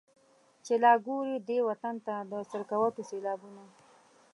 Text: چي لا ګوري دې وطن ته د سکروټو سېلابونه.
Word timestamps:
چي 0.65 0.73
لا 0.83 0.91
ګوري 1.05 1.35
دې 1.47 1.57
وطن 1.69 1.95
ته 2.05 2.15
د 2.31 2.33
سکروټو 2.51 3.01
سېلابونه. 3.09 3.63